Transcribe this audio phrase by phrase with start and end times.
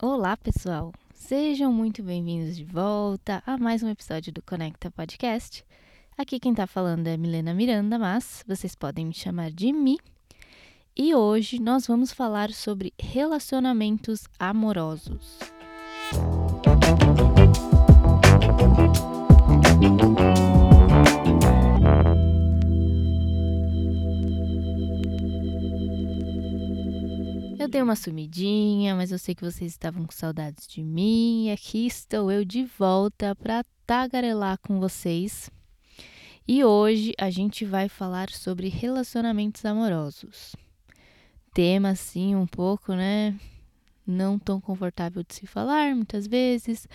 [0.00, 0.92] Olá, pessoal!
[1.12, 5.64] Sejam muito bem-vindos de volta a mais um episódio do Conecta Podcast.
[6.16, 9.98] Aqui quem tá falando é Milena Miranda, mas vocês podem me chamar de Mi.
[10.96, 15.40] E hoje nós vamos falar sobre relacionamentos amorosos.
[27.68, 31.50] Eu dei uma sumidinha, mas eu sei que vocês estavam com saudades de mim e
[31.50, 35.50] aqui estou eu de volta para tagarelar com vocês.
[36.46, 40.56] E hoje a gente vai falar sobre relacionamentos amorosos.
[41.52, 43.38] Tema assim um pouco, né?
[44.06, 46.88] Não tão confortável de se falar muitas vezes,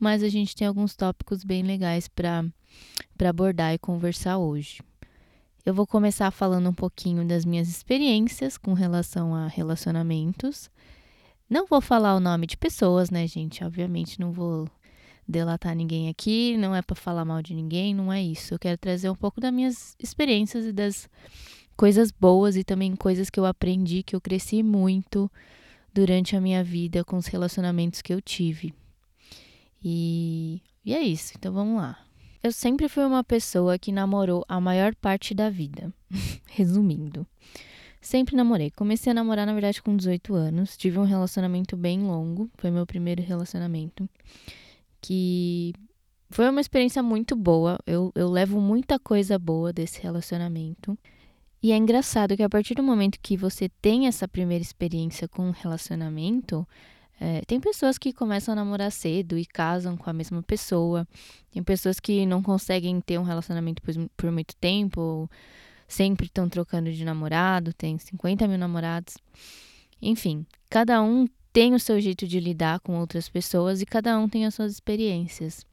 [0.00, 2.46] mas a gente tem alguns tópicos bem legais para
[3.28, 4.80] abordar e conversar hoje.
[5.64, 10.70] Eu vou começar falando um pouquinho das minhas experiências com relação a relacionamentos.
[11.48, 13.64] Não vou falar o nome de pessoas, né, gente?
[13.64, 14.68] Obviamente não vou
[15.26, 18.52] delatar ninguém aqui, não é para falar mal de ninguém, não é isso.
[18.52, 21.08] Eu quero trazer um pouco das minhas experiências e das
[21.74, 25.32] coisas boas e também coisas que eu aprendi, que eu cresci muito
[25.94, 28.74] durante a minha vida com os relacionamentos que eu tive.
[29.82, 32.03] E, e é isso, então vamos lá.
[32.44, 35.90] Eu sempre fui uma pessoa que namorou a maior parte da vida.
[36.44, 37.26] Resumindo.
[38.02, 38.70] Sempre namorei.
[38.70, 40.76] Comecei a namorar, na verdade, com 18 anos.
[40.76, 42.50] Tive um relacionamento bem longo.
[42.58, 44.06] Foi meu primeiro relacionamento.
[45.00, 45.72] Que
[46.28, 47.78] foi uma experiência muito boa.
[47.86, 50.98] Eu, eu levo muita coisa boa desse relacionamento.
[51.62, 55.48] E é engraçado que a partir do momento que você tem essa primeira experiência com
[55.48, 56.68] um relacionamento,
[57.20, 61.06] é, tem pessoas que começam a namorar cedo e casam com a mesma pessoa.
[61.50, 65.30] Tem pessoas que não conseguem ter um relacionamento por, por muito tempo, ou
[65.86, 69.16] sempre estão trocando de namorado, tem 50 mil namorados.
[70.02, 74.28] Enfim, cada um tem o seu jeito de lidar com outras pessoas e cada um
[74.28, 75.64] tem as suas experiências.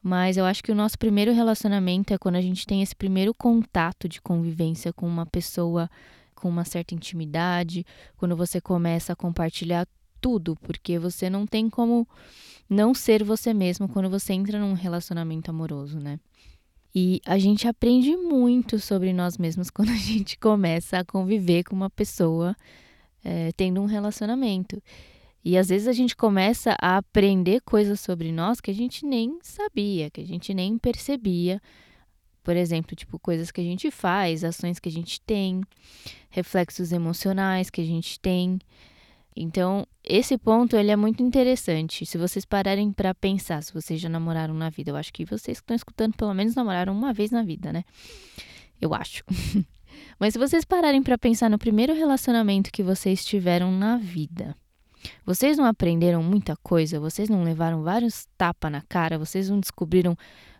[0.00, 3.34] Mas eu acho que o nosso primeiro relacionamento é quando a gente tem esse primeiro
[3.34, 5.90] contato de convivência com uma pessoa
[6.38, 7.84] com uma certa intimidade,
[8.16, 9.86] quando você começa a compartilhar
[10.20, 12.06] tudo, porque você não tem como
[12.68, 16.18] não ser você mesmo quando você entra num relacionamento amoroso, né?
[16.94, 21.76] E a gente aprende muito sobre nós mesmos quando a gente começa a conviver com
[21.76, 22.56] uma pessoa
[23.24, 24.82] é, tendo um relacionamento.
[25.44, 29.38] E às vezes a gente começa a aprender coisas sobre nós que a gente nem
[29.42, 31.60] sabia, que a gente nem percebia.
[32.42, 35.62] Por exemplo, tipo, coisas que a gente faz, ações que a gente tem,
[36.30, 38.58] reflexos emocionais que a gente tem.
[39.40, 42.04] Então, esse ponto ele é muito interessante.
[42.04, 45.60] Se vocês pararem para pensar, se vocês já namoraram na vida, eu acho que vocês
[45.60, 47.84] que estão escutando pelo menos namoraram uma vez na vida, né?
[48.80, 49.22] Eu acho.
[50.18, 54.56] Mas se vocês pararem para pensar no primeiro relacionamento que vocês tiveram na vida,
[55.24, 60.16] vocês não aprenderam muita coisa, vocês não levaram vários tapas na cara, vocês não descobriram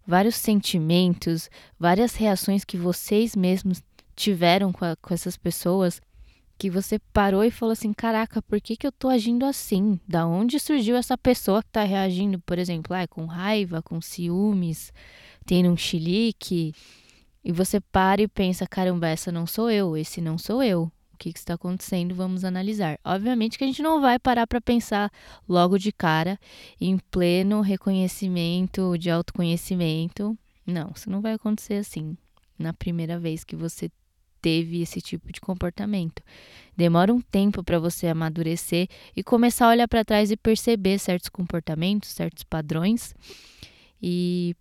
[0.06, 3.82] vários sentimentos, várias reações que vocês mesmos
[4.14, 6.00] tiveram com, a, com essas pessoas
[6.58, 10.00] que você parou e falou assim: caraca, por que, que eu tô agindo assim?
[10.06, 14.92] Da onde surgiu essa pessoa que tá reagindo, por exemplo, ah, com raiva, com ciúmes,
[15.46, 16.74] tendo um chilique?
[17.44, 20.90] E você para e pensa: caramba, essa não sou eu, esse não sou eu.
[21.14, 22.14] O que, que está acontecendo?
[22.14, 22.98] Vamos analisar.
[23.04, 25.10] Obviamente que a gente não vai parar para pensar
[25.48, 26.38] logo de cara,
[26.80, 30.38] em pleno reconhecimento de autoconhecimento.
[30.66, 32.16] Não, isso não vai acontecer assim.
[32.56, 33.90] Na primeira vez que você
[34.40, 36.22] teve esse tipo de comportamento.
[36.76, 41.28] Demora um tempo para você amadurecer e começar a olhar para trás e perceber certos
[41.28, 43.14] comportamentos, certos padrões.
[44.00, 44.54] E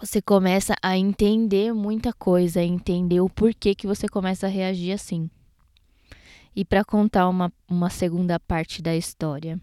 [0.00, 4.92] você começa a entender muita coisa, a entender o porquê que você começa a reagir
[4.92, 5.30] assim.
[6.56, 9.60] E para contar uma, uma segunda parte da história.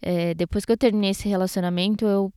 [0.00, 2.32] É, depois que eu terminei esse relacionamento, eu.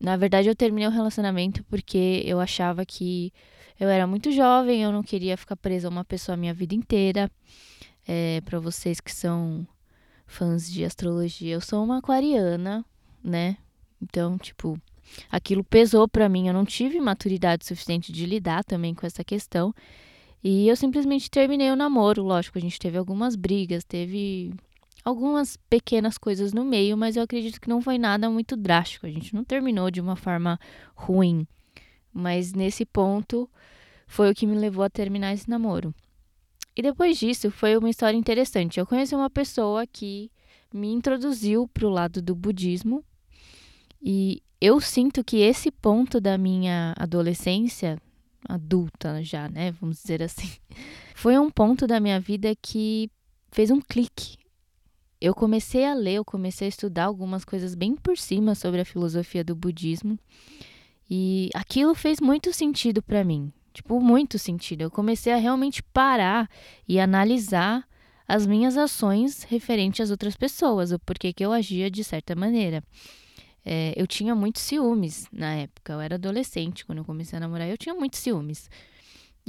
[0.00, 3.32] Na verdade, eu terminei o relacionamento porque eu achava que
[3.78, 6.74] eu era muito jovem, eu não queria ficar presa a uma pessoa a minha vida
[6.74, 7.30] inteira.
[8.06, 9.66] É, para vocês que são
[10.26, 12.84] fãs de astrologia, eu sou uma aquariana,
[13.22, 13.56] né?
[14.00, 14.80] Então, tipo,
[15.30, 16.48] aquilo pesou para mim.
[16.48, 19.74] Eu não tive maturidade suficiente de lidar também com essa questão.
[20.42, 22.22] E eu simplesmente terminei o namoro.
[22.22, 24.52] Lógico, a gente teve algumas brigas, teve
[25.04, 29.06] algumas pequenas coisas no meio, mas eu acredito que não foi nada muito drástico.
[29.06, 30.58] A gente não terminou de uma forma
[30.94, 31.46] ruim.
[32.12, 33.48] Mas nesse ponto
[34.06, 35.94] foi o que me levou a terminar esse namoro.
[36.74, 38.78] E depois disso foi uma história interessante.
[38.78, 40.30] Eu conheci uma pessoa que
[40.72, 43.04] me introduziu para o lado do budismo
[44.02, 48.00] e eu sinto que esse ponto da minha adolescência,
[48.48, 50.50] adulta já, né, vamos dizer assim,
[51.14, 53.10] foi um ponto da minha vida que
[53.50, 54.36] fez um clique.
[55.20, 58.84] eu comecei a ler, eu comecei a estudar algumas coisas bem por cima sobre a
[58.84, 60.18] filosofia do budismo.
[61.10, 63.52] E aquilo fez muito sentido para mim.
[63.72, 64.82] Tipo, muito sentido.
[64.82, 66.50] Eu comecei a realmente parar
[66.86, 67.86] e analisar
[68.26, 72.82] as minhas ações referente às outras pessoas, o porquê que eu agia de certa maneira.
[73.64, 77.68] É, eu tinha muitos ciúmes na época, eu era adolescente quando eu comecei a namorar,
[77.68, 78.70] eu tinha muitos ciúmes.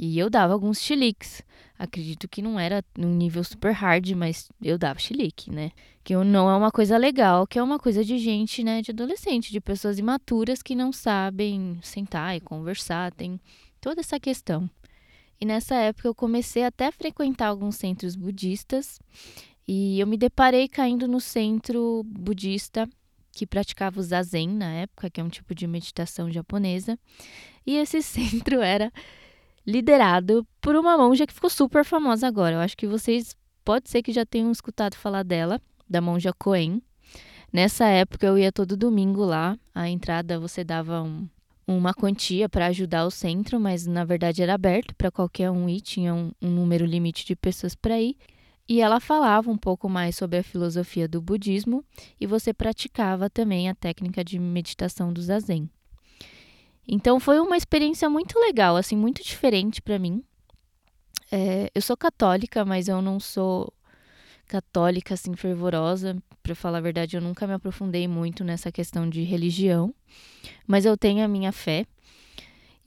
[0.02, 1.42] E eu dava alguns chiliques.
[1.78, 5.72] Acredito que não era num nível super hard, mas eu dava chilique, né?
[6.02, 9.52] Que não é uma coisa legal, que é uma coisa de gente, né, de adolescente,
[9.52, 13.38] de pessoas imaturas que não sabem sentar e conversar, tem
[13.78, 14.70] toda essa questão.
[15.38, 18.98] E nessa época eu comecei até a frequentar alguns centros budistas
[19.68, 22.88] e eu me deparei caindo no centro budista
[23.32, 26.98] que praticava o zazen na época, que é um tipo de meditação japonesa.
[27.66, 28.90] E esse centro era
[29.66, 32.56] liderado por uma monja que ficou super famosa agora.
[32.56, 36.82] Eu acho que vocês pode ser que já tenham escutado falar dela, da monja Coen.
[37.52, 39.58] Nessa época eu ia todo domingo lá.
[39.74, 41.28] A entrada você dava um,
[41.66, 45.80] uma quantia para ajudar o centro, mas na verdade era aberto para qualquer um ir,
[45.80, 48.16] tinha um, um número limite de pessoas para ir.
[48.68, 51.84] E ela falava um pouco mais sobre a filosofia do budismo
[52.20, 55.68] e você praticava também a técnica de meditação do zazen.
[56.92, 60.24] Então foi uma experiência muito legal, assim, muito diferente para mim.
[61.30, 63.72] É, eu sou católica, mas eu não sou
[64.48, 66.20] católica assim fervorosa.
[66.42, 69.94] Para falar a verdade, eu nunca me aprofundei muito nessa questão de religião,
[70.66, 71.86] mas eu tenho a minha fé.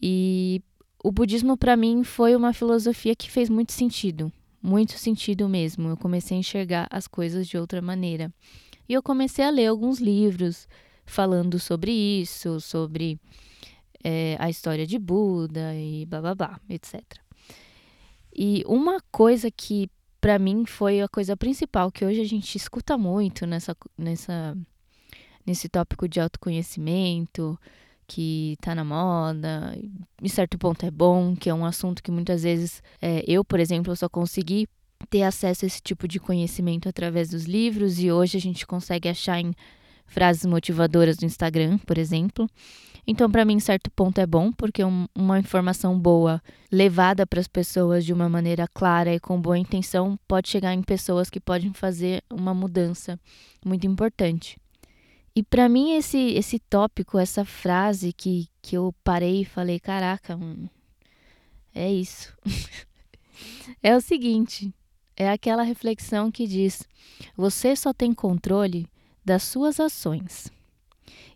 [0.02, 0.62] E
[1.02, 4.30] o budismo para mim foi uma filosofia que fez muito sentido,
[4.62, 5.88] muito sentido mesmo.
[5.88, 8.30] Eu comecei a enxergar as coisas de outra maneira.
[8.90, 10.68] E eu comecei a ler alguns livros
[11.06, 13.18] falando sobre isso, sobre
[14.04, 17.02] é, a história de Buda e blá blá blá, etc.
[18.36, 19.90] E uma coisa que
[20.20, 24.58] para mim foi a coisa principal que hoje a gente escuta muito nessa, nessa
[25.46, 27.60] nesse tópico de autoconhecimento
[28.08, 29.78] que tá na moda,
[30.22, 33.60] em certo ponto é bom, que é um assunto que muitas vezes é, eu, por
[33.60, 34.68] exemplo, eu só consegui
[35.10, 39.10] ter acesso a esse tipo de conhecimento através dos livros e hoje a gente consegue
[39.10, 39.54] achar em
[40.06, 42.48] frases motivadoras do Instagram, por exemplo.
[43.06, 46.42] Então, para mim, certo ponto é bom, porque um, uma informação boa
[46.72, 50.82] levada para as pessoas de uma maneira clara e com boa intenção pode chegar em
[50.82, 53.20] pessoas que podem fazer uma mudança
[53.66, 54.58] muito importante.
[55.36, 60.40] E para mim, esse, esse tópico, essa frase que, que eu parei e falei: caraca,
[61.76, 62.34] é isso.
[63.84, 64.74] é o seguinte:
[65.18, 66.84] é aquela reflexão que diz:
[67.36, 68.88] você só tem controle
[69.26, 70.50] das suas ações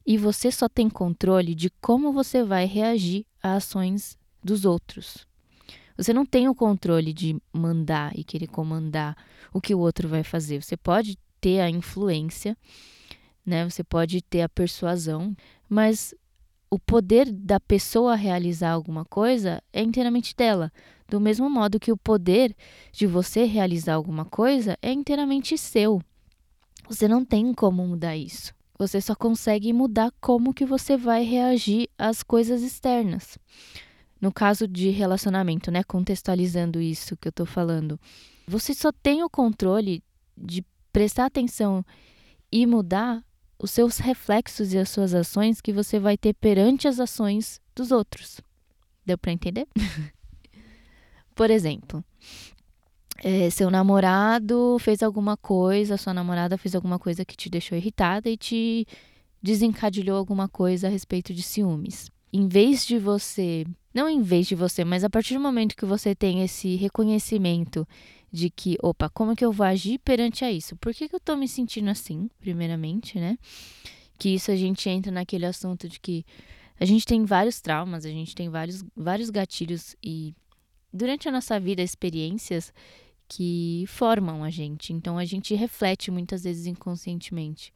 [0.05, 5.27] e você só tem controle de como você vai reagir a ações dos outros.
[5.97, 9.17] Você não tem o controle de mandar e querer comandar
[9.51, 10.61] o que o outro vai fazer.
[10.61, 12.55] Você pode ter a influência,
[13.45, 13.67] né?
[13.67, 15.35] Você pode ter a persuasão,
[15.67, 16.13] mas
[16.69, 20.71] o poder da pessoa realizar alguma coisa é inteiramente dela.
[21.09, 22.55] Do mesmo modo que o poder
[22.91, 26.01] de você realizar alguma coisa é inteiramente seu.
[26.87, 28.53] Você não tem como mudar isso.
[28.77, 33.38] Você só consegue mudar como que você vai reagir às coisas externas.
[34.21, 38.00] No caso de relacionamento, né, contextualizando isso que eu tô falando,
[38.47, 40.03] você só tem o controle
[40.35, 41.85] de prestar atenção
[42.51, 43.24] e mudar
[43.59, 47.91] os seus reflexos e as suas ações que você vai ter perante as ações dos
[47.91, 48.39] outros.
[49.05, 49.67] Deu para entender?
[51.34, 52.03] Por exemplo,
[53.24, 58.29] é, seu namorado fez alguma coisa, sua namorada fez alguma coisa que te deixou irritada
[58.29, 58.86] e te
[59.41, 62.12] desencadeou alguma coisa a respeito de ciúmes.
[62.31, 65.86] Em vez de você, não em vez de você, mas a partir do momento que
[65.86, 67.88] você tem esse reconhecimento
[68.31, 70.75] de que, opa, como que eu vou agir perante a isso?
[70.75, 73.38] Por que, que eu tô me sentindo assim, primeiramente, né?
[74.19, 76.25] Que isso a gente entra naquele assunto de que
[76.79, 80.36] a gente tem vários traumas, a gente tem vários, vários gatilhos e
[80.93, 82.74] durante a nossa vida, experiências
[83.27, 84.93] que formam a gente.
[84.93, 87.74] Então a gente reflete muitas vezes inconscientemente.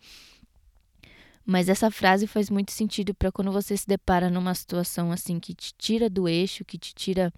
[1.46, 5.53] Mas essa frase faz muito sentido para quando você se depara numa situação assim que
[5.53, 7.34] te tira do eixo, que te tira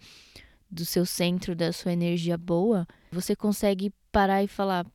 [0.69, 4.85] do seu centro, da sua energia boa, você consegue parar e falar: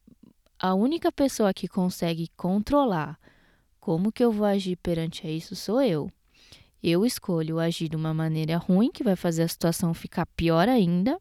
[0.59, 3.19] a única pessoa que consegue controlar
[3.81, 6.11] como que eu vou agir perante a isso sou eu.
[6.83, 11.19] Eu escolho agir de uma maneira ruim, que vai fazer a situação ficar pior ainda,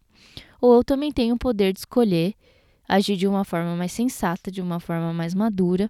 [0.61, 2.33] ou eu também tenho o poder de escolher
[2.87, 5.89] agir de uma forma mais sensata, de uma forma mais madura,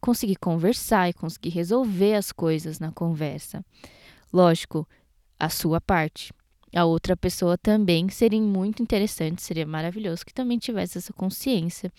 [0.00, 3.64] conseguir conversar e conseguir resolver as coisas na conversa.
[4.32, 4.86] Lógico,
[5.38, 6.32] a sua parte,
[6.74, 11.92] a outra pessoa também seria muito interessante, seria maravilhoso que também tivesse essa consciência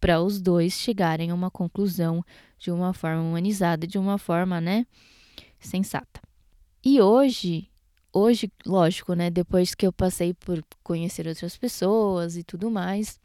[0.00, 2.22] para os dois chegarem a uma conclusão
[2.58, 4.86] de uma forma humanizada, de uma forma, né,
[5.60, 6.20] sensata.
[6.84, 7.68] E hoje,
[8.12, 13.18] hoje, lógico, né, depois que eu passei por conhecer outras pessoas e tudo mais,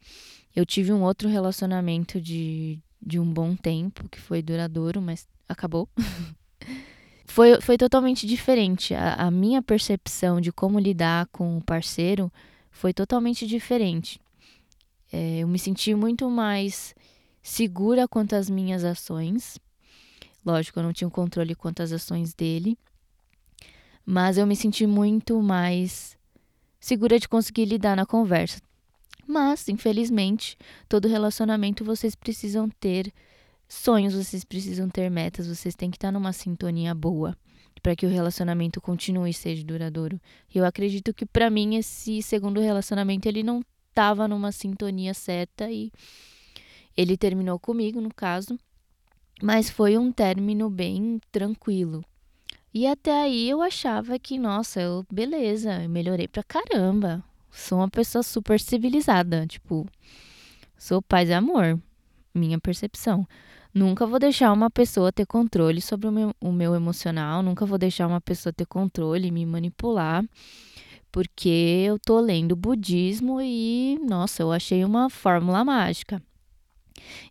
[0.54, 5.88] eu tive um outro relacionamento de, de um bom tempo, que foi duradouro, mas acabou.
[7.26, 8.94] foi, foi totalmente diferente.
[8.94, 12.32] A, a minha percepção de como lidar com o parceiro
[12.70, 14.20] foi totalmente diferente.
[15.12, 16.94] É, eu me senti muito mais
[17.42, 19.58] segura quanto às minhas ações.
[20.44, 22.76] Lógico, eu não tinha um controle quanto às ações dele.
[24.04, 26.16] Mas eu me senti muito mais
[26.78, 28.60] segura de conseguir lidar na conversa.
[29.26, 30.56] Mas, infelizmente,
[30.88, 33.12] todo relacionamento vocês precisam ter
[33.66, 37.36] sonhos, vocês precisam ter metas, vocês têm que estar numa sintonia boa
[37.82, 40.20] para que o relacionamento continue e seja duradouro.
[40.54, 45.92] Eu acredito que para mim esse segundo relacionamento ele não estava numa sintonia certa e
[46.96, 48.58] ele terminou comigo, no caso,
[49.42, 52.04] mas foi um término bem tranquilo.
[52.74, 57.22] E até aí eu achava que, nossa, eu beleza, eu melhorei pra caramba.
[57.48, 59.86] Sou uma pessoa super civilizada, tipo,
[60.76, 61.80] sou paz e amor,
[62.34, 63.28] minha percepção.
[63.72, 67.78] Nunca vou deixar uma pessoa ter controle sobre o meu, o meu emocional, nunca vou
[67.78, 70.24] deixar uma pessoa ter controle e me manipular,
[71.12, 76.20] porque eu tô lendo budismo e, nossa, eu achei uma fórmula mágica.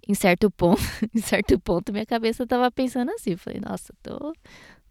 [0.08, 0.82] Em certo ponto,
[1.14, 4.34] em certo ponto minha cabeça tava pensando assim, falei, nossa, tô,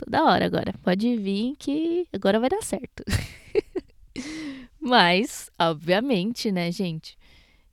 [0.04, 3.04] tô da hora agora, pode vir que agora vai dar certo.
[4.80, 7.16] Mas, obviamente, né, gente?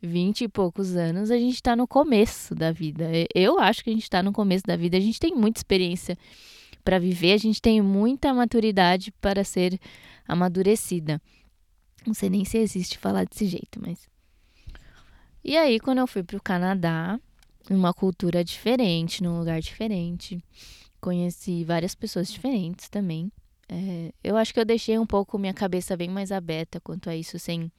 [0.02, 3.10] vinte e poucos anos, a gente está no começo da vida.
[3.36, 4.98] Eu acho que a gente está no começo da vida.
[4.98, 6.18] A gente tem muita experiência
[6.84, 9.80] para viver, a gente tem muita maturidade para ser
[10.28, 11.22] amadurecida.
[12.06, 14.08] Não sei nem se existe falar desse jeito, mas.
[15.44, 17.20] E aí, quando eu fui para o Canadá,
[17.70, 20.42] numa cultura diferente, num lugar diferente,
[21.00, 23.32] conheci várias pessoas diferentes também.
[23.68, 27.16] É, eu acho que eu deixei um pouco minha cabeça bem mais aberta quanto a
[27.16, 27.72] isso, sem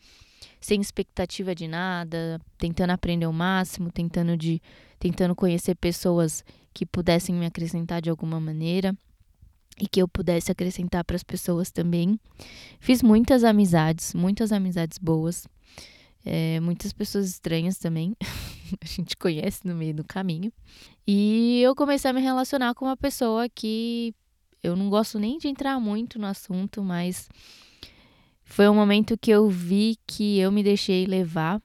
[0.61, 4.63] sem expectativa de nada, tentando aprender o máximo, tentando de
[4.99, 8.95] tentando conhecer pessoas que pudessem me acrescentar de alguma maneira
[9.81, 12.21] e que eu pudesse acrescentar para as pessoas também.
[12.79, 15.47] Fiz muitas amizades, muitas amizades boas,
[16.25, 18.17] é, muitas pessoas estranhas também,
[18.81, 20.53] a gente conhece no meio do caminho.
[21.07, 24.15] E eu comecei a me relacionar com uma pessoa que
[24.63, 27.29] eu não gosto nem de entrar muito no assunto, mas
[28.45, 31.63] foi um momento que eu vi que eu me deixei levar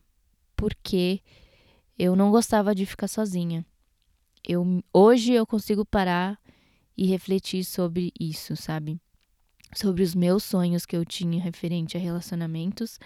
[0.56, 1.22] porque
[1.98, 3.66] eu não gostava de ficar sozinha.
[4.48, 6.40] Eu, hoje eu consigo parar
[6.96, 9.00] e refletir sobre isso, sabe?
[9.74, 13.00] Sobre os meus sonhos que eu tinha referente a relacionamentos,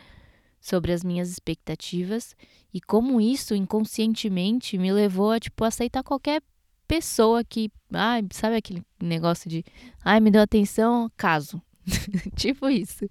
[0.59, 2.35] sobre as minhas expectativas
[2.73, 6.41] e como isso inconscientemente me levou a tipo aceitar qualquer
[6.87, 9.63] pessoa que, ai, sabe aquele negócio de,
[10.03, 11.61] ai, me deu atenção, caso.
[12.35, 13.07] tipo isso.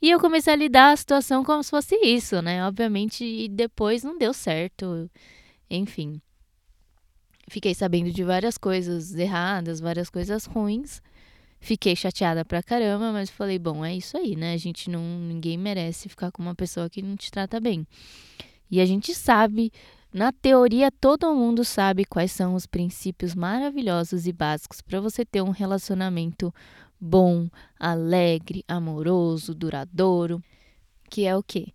[0.00, 2.66] E eu comecei a lidar a situação como se fosse isso, né?
[2.66, 5.08] Obviamente, e depois não deu certo.
[5.70, 6.20] Enfim.
[7.48, 11.00] Fiquei sabendo de várias coisas erradas, várias coisas ruins.
[11.64, 14.52] Fiquei chateada pra caramba, mas falei, bom, é isso aí, né?
[14.52, 15.00] A gente não.
[15.00, 17.86] Ninguém merece ficar com uma pessoa que não te trata bem.
[18.68, 19.72] E a gente sabe,
[20.12, 25.40] na teoria, todo mundo sabe quais são os princípios maravilhosos e básicos para você ter
[25.40, 26.52] um relacionamento
[27.00, 30.42] bom, alegre, amoroso, duradouro,
[31.08, 31.68] que é o quê?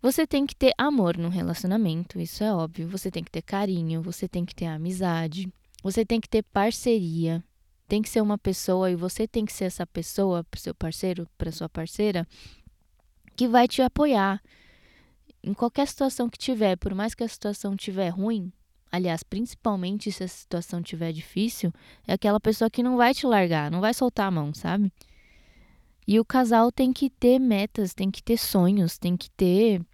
[0.00, 2.88] Você tem que ter amor no relacionamento, isso é óbvio.
[2.88, 7.44] Você tem que ter carinho, você tem que ter amizade, você tem que ter parceria.
[7.90, 11.28] Tem que ser uma pessoa e você tem que ser essa pessoa para seu parceiro,
[11.36, 12.24] para sua parceira,
[13.34, 14.40] que vai te apoiar
[15.42, 18.52] em qualquer situação que tiver, por mais que a situação estiver ruim,
[18.92, 21.72] aliás, principalmente se a situação estiver difícil,
[22.06, 24.92] é aquela pessoa que não vai te largar, não vai soltar a mão, sabe?
[26.06, 29.84] E o casal tem que ter metas, tem que ter sonhos, tem que ter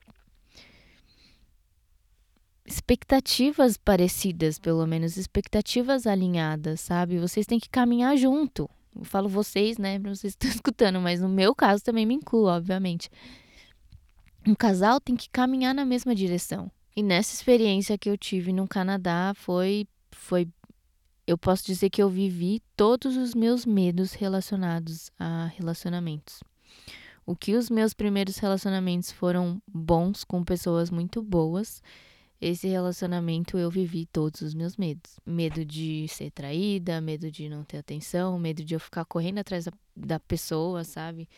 [2.66, 7.18] expectativas parecidas, pelo menos expectativas alinhadas, sabe?
[7.18, 8.68] Vocês têm que caminhar junto.
[8.94, 12.46] Eu falo vocês, né, pra vocês estão escutando, mas no meu caso também me incluo,
[12.46, 13.10] obviamente.
[14.46, 16.70] Um casal tem que caminhar na mesma direção.
[16.96, 20.48] E nessa experiência que eu tive no Canadá foi foi
[21.26, 26.40] eu posso dizer que eu vivi todos os meus medos relacionados a relacionamentos.
[27.26, 31.82] O que os meus primeiros relacionamentos foram bons com pessoas muito boas,
[32.40, 35.18] esse relacionamento eu vivi todos os meus medos.
[35.24, 39.64] Medo de ser traída, medo de não ter atenção, medo de eu ficar correndo atrás
[39.64, 41.28] da, da pessoa, sabe?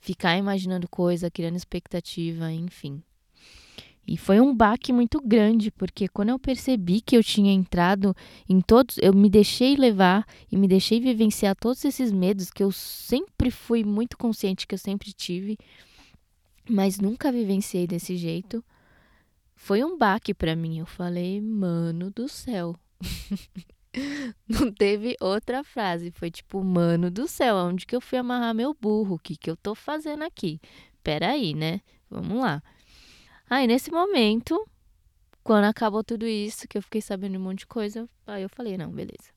[0.00, 3.02] Ficar imaginando coisa, criando expectativa, enfim.
[4.06, 8.16] E foi um baque muito grande, porque quando eu percebi que eu tinha entrado
[8.48, 12.72] em todos, eu me deixei levar e me deixei vivenciar todos esses medos que eu
[12.72, 15.58] sempre fui muito consciente que eu sempre tive,
[16.66, 18.64] mas nunca vivenciei desse jeito.
[19.58, 20.78] Foi um baque para mim.
[20.78, 22.78] Eu falei, mano do céu.
[24.48, 26.12] Não teve outra frase.
[26.12, 29.16] Foi tipo, mano do céu, onde que eu fui amarrar meu burro?
[29.16, 30.60] O que, que eu tô fazendo aqui?
[31.02, 31.80] Peraí, né?
[32.08, 32.62] Vamos lá.
[33.50, 34.64] Aí, nesse momento,
[35.42, 38.78] quando acabou tudo isso, que eu fiquei sabendo um monte de coisa, aí eu falei,
[38.78, 39.32] não, beleza.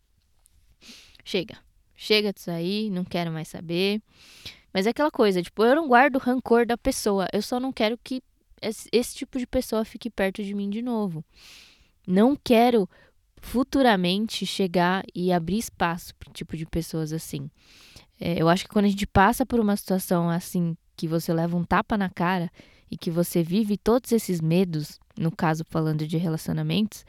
[1.26, 1.58] Chega.
[1.96, 4.02] Chega disso aí, não quero mais saber.
[4.72, 7.28] Mas é aquela coisa, tipo, eu não guardo rancor da pessoa.
[7.34, 8.22] Eu só não quero que
[8.62, 11.24] esse, tipo de pessoa fique perto de mim de novo.
[12.08, 12.90] Não quero
[13.38, 17.50] futuramente chegar e abrir espaço para tipo de pessoas assim.
[18.20, 21.58] É, eu acho que quando a gente passa por uma situação assim, que você leva
[21.58, 22.52] um tapa na cara,
[22.92, 27.06] e que você vive todos esses medos, no caso falando de relacionamentos,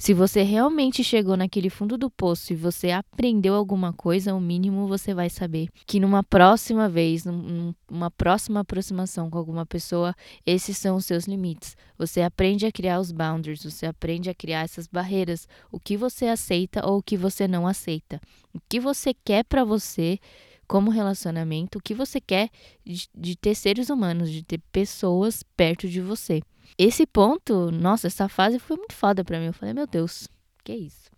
[0.00, 4.86] se você realmente chegou naquele fundo do poço e você aprendeu alguma coisa, o mínimo
[4.86, 10.14] você vai saber que numa próxima vez, numa próxima aproximação com alguma pessoa,
[10.46, 11.76] esses são os seus limites.
[11.98, 16.26] Você aprende a criar os boundaries, você aprende a criar essas barreiras, o que você
[16.26, 18.20] aceita ou o que você não aceita.
[18.54, 20.20] O que você quer para você
[20.68, 22.50] como relacionamento, o que você quer
[22.86, 26.40] de, de ter seres humanos, de ter pessoas perto de você.
[26.76, 29.46] Esse ponto, nossa, essa fase foi muito foda pra mim.
[29.46, 30.28] Eu falei, meu Deus,
[30.62, 31.10] que isso?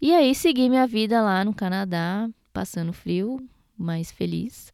[0.00, 3.38] E aí segui minha vida lá no Canadá, passando frio,
[3.76, 4.72] mas feliz.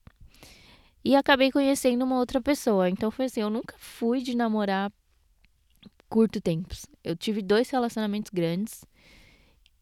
[1.05, 2.89] E acabei conhecendo uma outra pessoa.
[2.91, 4.93] Então foi assim, eu nunca fui de namorar
[6.09, 6.87] curto tempos.
[7.05, 8.85] Eu tive dois relacionamentos grandes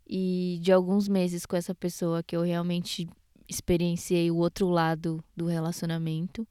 [0.09, 3.09] e de alguns meses com essa pessoa que eu realmente
[3.49, 6.47] experienciei o outro lado do relacionamento.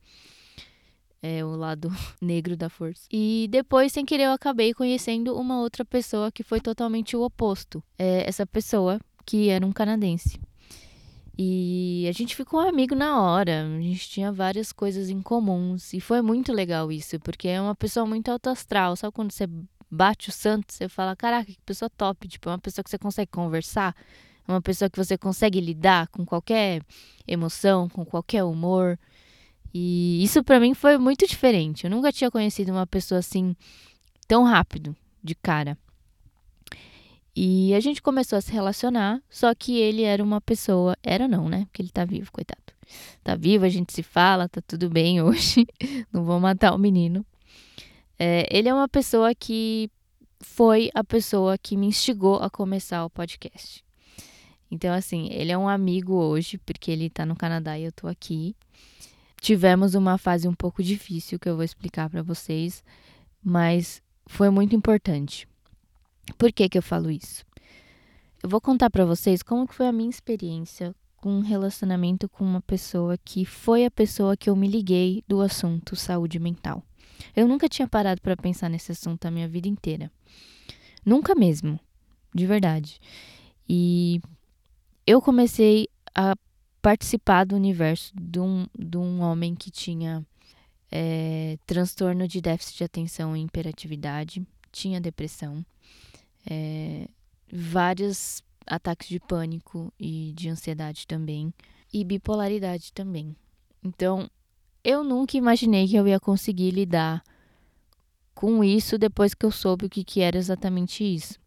[1.26, 1.90] É, o lado
[2.22, 3.08] negro da força.
[3.12, 7.84] E depois, sem querer, eu acabei conhecendo uma outra pessoa que foi totalmente o oposto.
[7.98, 10.40] É, essa pessoa que era um canadense.
[11.38, 15.94] E a gente ficou amigo na hora, a gente tinha várias coisas em comuns.
[15.94, 18.96] E foi muito legal isso, porque é uma pessoa muito autoastral.
[18.96, 19.48] Sabe quando você
[19.90, 22.28] bate o santo, você fala: caraca, que pessoa top.
[22.28, 23.96] Tipo, é uma pessoa que você consegue conversar
[24.48, 26.82] é uma pessoa que você consegue lidar com qualquer
[27.28, 28.98] emoção, com qualquer humor.
[29.78, 31.84] E isso para mim foi muito diferente.
[31.84, 33.54] Eu nunca tinha conhecido uma pessoa assim
[34.26, 35.78] tão rápido, de cara.
[37.36, 41.50] E a gente começou a se relacionar, só que ele era uma pessoa, era não,
[41.50, 41.66] né?
[41.66, 42.62] Porque ele tá vivo, coitado.
[43.22, 45.68] Tá vivo, a gente se fala, tá tudo bem hoje.
[46.10, 47.26] não vou matar o menino.
[48.18, 49.92] É, ele é uma pessoa que
[50.40, 53.84] foi a pessoa que me instigou a começar o podcast.
[54.72, 58.08] Então, assim, ele é um amigo hoje, porque ele tá no Canadá e eu tô
[58.08, 58.56] aqui.
[59.46, 62.84] Tivemos uma fase um pouco difícil que eu vou explicar para vocês,
[63.44, 65.48] mas foi muito importante.
[66.36, 67.46] Por que que eu falo isso?
[68.42, 72.44] Eu vou contar para vocês como que foi a minha experiência com um relacionamento com
[72.44, 76.82] uma pessoa que foi a pessoa que eu me liguei do assunto saúde mental.
[77.36, 80.12] Eu nunca tinha parado para pensar nesse assunto a minha vida inteira.
[81.06, 81.80] Nunca mesmo,
[82.34, 83.00] de verdade.
[83.70, 84.20] E
[85.06, 86.36] eu comecei a
[86.86, 90.24] participar do universo de um, de um homem que tinha
[90.92, 95.66] é, transtorno de déficit de atenção e hiperatividade, tinha depressão,
[96.48, 97.08] é,
[97.52, 101.52] vários ataques de pânico e de ansiedade também,
[101.92, 103.36] e bipolaridade também.
[103.84, 104.30] Então,
[104.84, 107.24] eu nunca imaginei que eu ia conseguir lidar
[108.36, 111.40] com isso depois que eu soube o que, que era exatamente isso.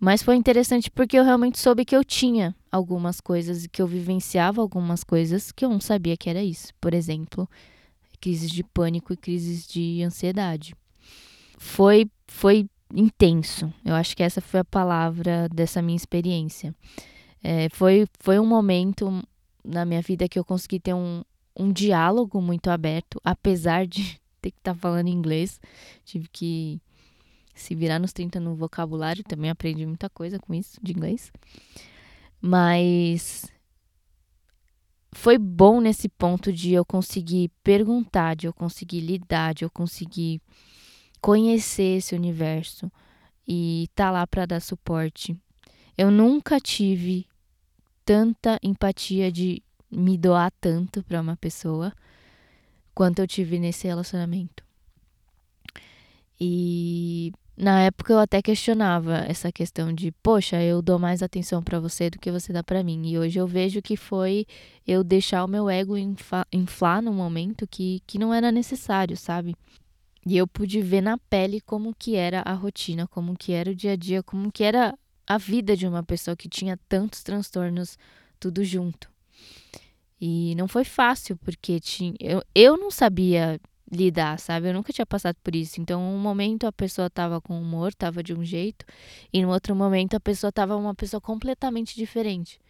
[0.00, 4.60] Mas foi interessante porque eu realmente soube que eu tinha algumas coisas que eu vivenciava
[4.60, 6.72] algumas coisas que eu não sabia que era isso.
[6.80, 7.48] Por exemplo,
[8.20, 10.74] crises de pânico e crises de ansiedade.
[11.58, 13.72] Foi foi intenso.
[13.84, 16.74] Eu acho que essa foi a palavra dessa minha experiência.
[17.42, 19.22] É, foi, foi um momento
[19.64, 21.22] na minha vida que eu consegui ter um,
[21.56, 25.60] um diálogo muito aberto, apesar de ter que estar tá falando inglês.
[26.04, 26.80] Tive que
[27.58, 31.32] se virar nos 30 no vocabulário, também aprendi muita coisa com isso de inglês.
[32.40, 33.46] Mas
[35.12, 40.40] foi bom nesse ponto de eu conseguir perguntar, de eu conseguir lidar, de eu conseguir
[41.20, 42.90] conhecer esse universo
[43.46, 45.36] e tá lá para dar suporte.
[45.96, 47.26] Eu nunca tive
[48.04, 51.92] tanta empatia de me doar tanto para uma pessoa
[52.94, 54.62] quanto eu tive nesse relacionamento.
[56.40, 61.80] E na época eu até questionava essa questão de, poxa, eu dou mais atenção para
[61.80, 63.08] você do que você dá para mim.
[63.08, 64.46] E hoje eu vejo que foi
[64.86, 65.96] eu deixar o meu ego
[66.52, 69.56] inflar no momento que, que não era necessário, sabe?
[70.24, 73.74] E eu pude ver na pele como que era a rotina, como que era o
[73.74, 77.98] dia a dia, como que era a vida de uma pessoa que tinha tantos transtornos
[78.38, 79.10] tudo junto.
[80.20, 84.68] E não foi fácil, porque tinha, eu, eu não sabia lidar, sabe?
[84.68, 85.80] Eu nunca tinha passado por isso.
[85.80, 88.84] Então, um momento a pessoa tava com humor, tava de um jeito,
[89.32, 92.60] e no outro momento a pessoa tava uma pessoa completamente diferente.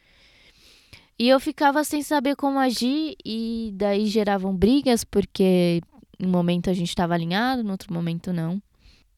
[1.19, 5.83] E eu ficava sem saber como agir e daí geravam brigas porque
[6.21, 8.63] um momento a gente estava alinhado, no outro momento não.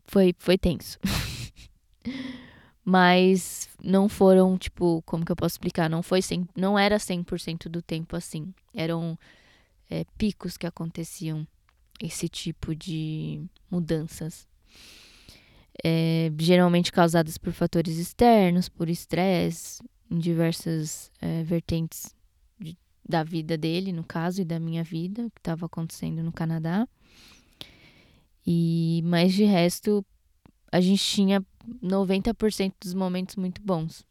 [0.06, 0.98] Foi foi tenso.
[2.82, 5.90] Mas não foram, tipo, como que eu posso explicar?
[5.90, 8.52] Não foi 100, não era 100% do tempo assim.
[8.74, 9.18] Eram
[9.90, 11.46] é, picos que aconteciam
[12.00, 14.48] esse tipo de mudanças.
[15.84, 22.14] É, geralmente causadas por fatores externos, por estresse, em diversas é, vertentes
[22.58, 22.76] de,
[23.08, 26.88] da vida dele, no caso, e da minha vida, que estava acontecendo no Canadá.
[28.46, 30.04] E, mas de resto,
[30.72, 31.44] a gente tinha
[31.82, 34.04] 90% dos momentos muito bons.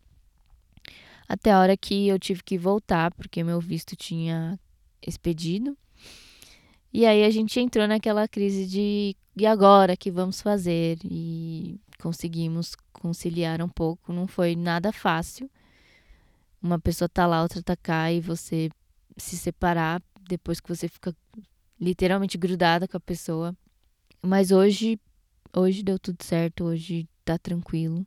[1.27, 4.59] Até a hora que eu tive que voltar, porque meu visto tinha
[5.05, 5.77] expedido.
[6.91, 10.97] E aí a gente entrou naquela crise de e agora que vamos fazer?
[11.03, 15.49] E conseguimos conciliar um pouco, não foi nada fácil.
[16.61, 18.69] Uma pessoa tá lá, outra tá cá e você
[19.15, 21.15] se separar depois que você fica
[21.79, 23.55] literalmente grudada com a pessoa.
[24.21, 24.99] Mas hoje
[25.55, 28.05] hoje deu tudo certo, hoje tá tranquilo.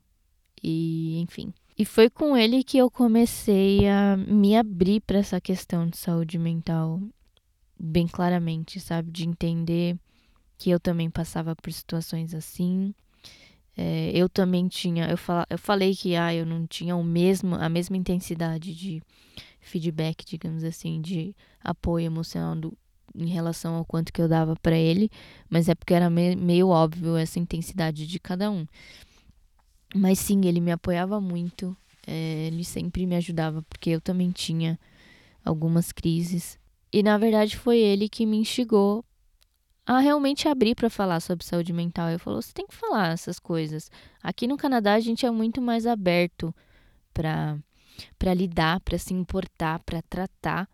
[0.61, 1.53] E, enfim.
[1.77, 6.37] E foi com ele que eu comecei a me abrir para essa questão de saúde
[6.37, 7.01] mental
[7.79, 9.11] bem claramente, sabe?
[9.11, 9.97] De entender
[10.57, 12.93] que eu também passava por situações assim.
[13.75, 17.55] É, eu também tinha, eu, fala, eu falei que ah, eu não tinha o mesmo,
[17.55, 19.01] a mesma intensidade de
[19.59, 22.77] feedback, digamos assim, de apoio emocional do,
[23.15, 25.09] em relação ao quanto que eu dava para ele,
[25.49, 28.65] mas é porque era me, meio óbvio essa intensidade de cada um.
[29.95, 34.79] Mas sim, ele me apoiava muito, é, ele sempre me ajudava, porque eu também tinha
[35.45, 36.59] algumas crises.
[36.93, 39.03] E na verdade foi ele que me instigou
[39.83, 42.07] a realmente abrir para falar sobre saúde mental.
[42.09, 43.89] Eu falou: "Você tem que falar essas coisas.
[44.21, 46.53] Aqui no Canadá a gente é muito mais aberto
[47.11, 47.57] para
[48.17, 50.69] para lidar, para se importar, para tratar".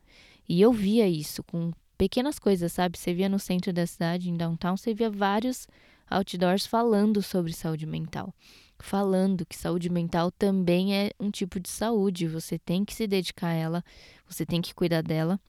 [0.47, 2.97] E eu via isso com pequenas coisas, sabe?
[2.97, 5.67] Você via no centro da cidade, em downtown, você via vários
[6.09, 8.33] outdoors falando sobre saúde mental.
[8.79, 13.49] Falando que saúde mental também é um tipo de saúde, você tem que se dedicar
[13.49, 13.83] a ela,
[14.27, 15.39] você tem que cuidar dela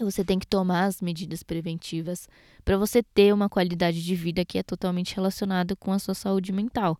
[0.00, 2.28] você tem que tomar as medidas preventivas
[2.64, 6.52] para você ter uma qualidade de vida que é totalmente relacionada com a sua saúde
[6.52, 6.98] mental.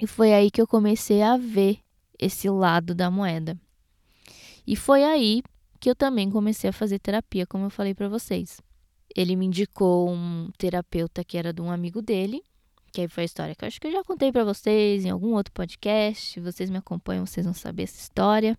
[0.00, 1.78] E foi aí que eu comecei a ver
[2.18, 3.56] esse lado da moeda.
[4.66, 5.42] E foi aí
[5.80, 8.60] que eu também comecei a fazer terapia, como eu falei para vocês.
[9.14, 12.42] Ele me indicou um terapeuta que era de um amigo dele,
[12.92, 15.10] que aí foi a história que eu acho que eu já contei para vocês em
[15.10, 16.38] algum outro podcast.
[16.40, 18.56] Vocês me acompanham, vocês vão saber essa história.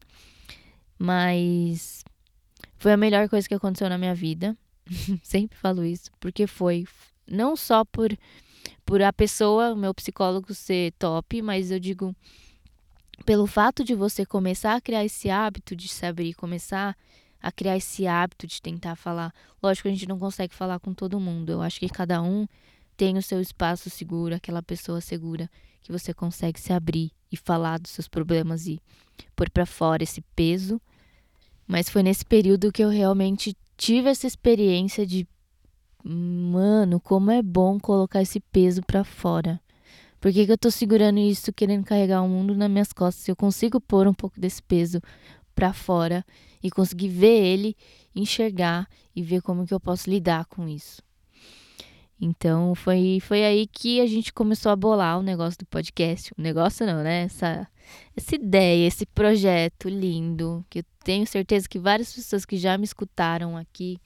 [0.97, 2.03] Mas
[2.83, 4.57] foi a melhor coisa que aconteceu na minha vida.
[5.23, 6.85] Sempre falo isso, porque foi
[7.25, 8.11] não só por
[8.85, 12.13] por a pessoa, o meu psicólogo ser top, mas eu digo
[13.25, 16.93] pelo fato de você começar a criar esse hábito de se abrir, começar
[17.41, 19.33] a criar esse hábito de tentar falar.
[19.61, 21.53] Lógico, a gente não consegue falar com todo mundo.
[21.53, 22.45] Eu acho que cada um
[22.97, 25.49] tem o seu espaço seguro, aquela pessoa segura
[25.81, 28.81] que você consegue se abrir e falar dos seus problemas e
[29.37, 30.81] pôr para fora esse peso
[31.67, 35.27] mas foi nesse período que eu realmente tive essa experiência de,
[36.03, 39.59] mano, como é bom colocar esse peso para fora.
[40.19, 43.27] Por que, que eu tô segurando isso, querendo carregar o mundo nas minhas costas?
[43.27, 45.01] Eu consigo pôr um pouco desse peso
[45.53, 46.25] para fora
[46.61, 47.75] e conseguir ver ele,
[48.15, 51.01] enxergar e ver como que eu posso lidar com isso.
[52.23, 56.31] Então foi, foi aí que a gente começou a bolar o negócio do podcast.
[56.37, 57.23] O negócio não, né?
[57.23, 57.67] Essa,
[58.15, 62.85] essa ideia, esse projeto lindo, que eu tenho certeza que várias pessoas que já me
[62.85, 63.99] escutaram aqui,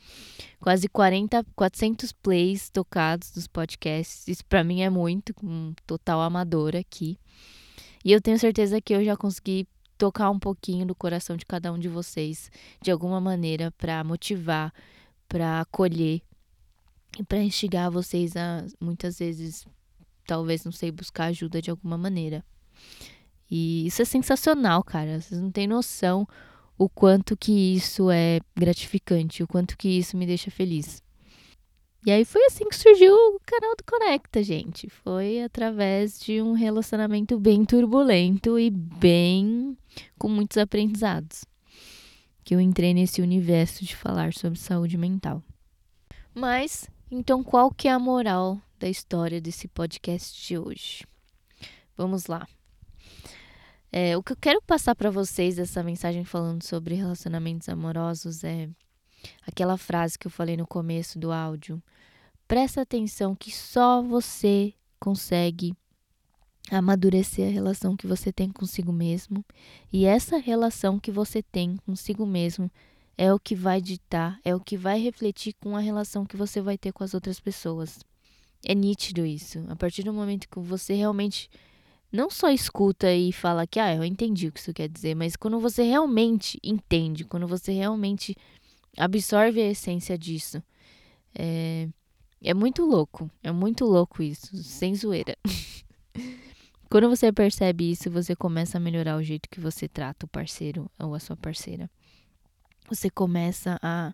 [0.60, 4.28] quase 40, 400 plays tocados dos podcasts.
[4.28, 7.20] Isso para mim é muito, um total amador aqui.
[8.04, 11.72] E eu tenho certeza que eu já consegui tocar um pouquinho do coração de cada
[11.72, 12.50] um de vocês,
[12.82, 14.74] de alguma maneira, para motivar,
[15.30, 16.22] para acolher
[17.18, 19.66] e para instigar vocês a muitas vezes,
[20.26, 22.44] talvez, não sei, buscar ajuda de alguma maneira.
[23.50, 25.20] E isso é sensacional, cara.
[25.20, 26.28] Vocês não têm noção
[26.78, 31.02] o quanto que isso é gratificante, o quanto que isso me deixa feliz.
[32.06, 34.90] E aí foi assim que surgiu o canal do Conecta, gente.
[34.90, 39.78] Foi através de um relacionamento bem turbulento e bem
[40.18, 41.44] com muitos aprendizados
[42.48, 45.44] que eu entrei nesse universo de falar sobre saúde mental.
[46.34, 51.06] Mas então qual que é a moral da história desse podcast de hoje?
[51.96, 52.48] Vamos lá.
[53.92, 58.70] É, o que eu quero passar para vocês dessa mensagem falando sobre relacionamentos amorosos é
[59.46, 61.82] aquela frase que eu falei no começo do áudio.
[62.48, 65.74] Presta atenção que só você consegue
[66.70, 69.44] amadurecer a relação que você tem consigo mesmo,
[69.92, 72.70] e essa relação que você tem consigo mesmo
[73.18, 76.62] é o que vai ditar, é o que vai refletir com a relação que você
[76.62, 78.00] vai ter com as outras pessoas.
[78.64, 79.64] É nítido isso.
[79.70, 81.50] A partir do momento que você realmente
[82.12, 85.36] não só escuta e fala que, ah, eu entendi o que isso quer dizer, mas
[85.36, 88.36] quando você realmente entende, quando você realmente
[88.96, 90.62] absorve a essência disso,
[91.34, 91.90] é,
[92.42, 93.30] é muito louco.
[93.44, 95.36] É muito louco isso, sem zoeira.
[96.90, 100.90] quando você percebe isso, você começa a melhorar o jeito que você trata o parceiro
[101.00, 101.90] ou a sua parceira.
[102.88, 104.14] Você começa a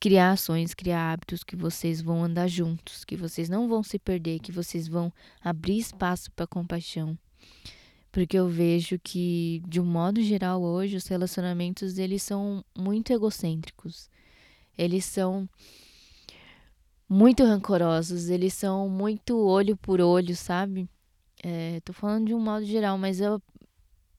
[0.00, 4.40] criar ações, criar hábitos que vocês vão andar juntos, que vocês não vão se perder,
[4.40, 7.16] que vocês vão abrir espaço para compaixão.
[8.10, 14.10] Porque eu vejo que, de um modo geral, hoje os relacionamentos eles são muito egocêntricos.
[14.76, 15.48] Eles são
[17.08, 20.88] muito rancorosos, eles são muito olho por olho, sabe?
[21.42, 23.40] É, tô falando de um modo geral, mas eu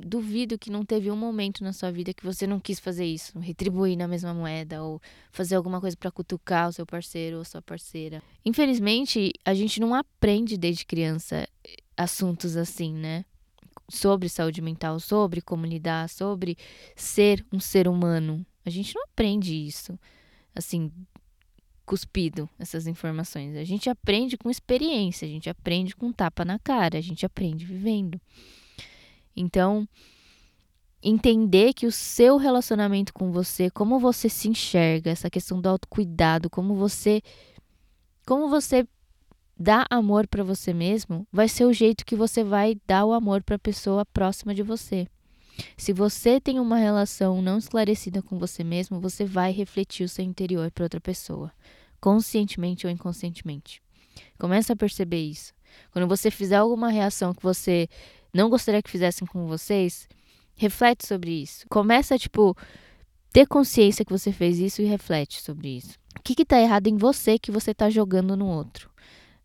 [0.01, 3.37] duvido que não teve um momento na sua vida que você não quis fazer isso,
[3.39, 7.61] retribuir na mesma moeda ou fazer alguma coisa para cutucar o seu parceiro ou sua
[7.61, 8.21] parceira.
[8.43, 11.47] Infelizmente, a gente não aprende desde criança
[11.95, 13.25] assuntos assim, né?
[13.89, 16.57] Sobre saúde mental, sobre como lidar, sobre
[16.95, 18.45] ser um ser humano.
[18.65, 19.97] A gente não aprende isso,
[20.55, 20.91] assim,
[21.85, 23.55] cuspido, essas informações.
[23.57, 27.65] A gente aprende com experiência, a gente aprende com tapa na cara, a gente aprende
[27.65, 28.19] vivendo.
[29.35, 29.87] Então,
[31.01, 36.49] entender que o seu relacionamento com você, como você se enxerga, essa questão do autocuidado,
[36.49, 37.21] como você
[38.25, 38.87] como você
[39.57, 43.43] dá amor para você mesmo, vai ser o jeito que você vai dar o amor
[43.43, 45.07] para a pessoa próxima de você.
[45.77, 50.23] Se você tem uma relação não esclarecida com você mesmo, você vai refletir o seu
[50.23, 51.51] interior para outra pessoa,
[51.99, 53.81] conscientemente ou inconscientemente.
[54.39, 55.53] Começa a perceber isso.
[55.91, 57.87] Quando você fizer alguma reação que você
[58.33, 60.07] não gostaria que fizessem com vocês,
[60.55, 61.65] reflete sobre isso.
[61.69, 62.55] Começa, tipo,
[63.31, 65.97] ter consciência que você fez isso e reflete sobre isso.
[66.17, 68.89] O que está errado em você que você está jogando no outro?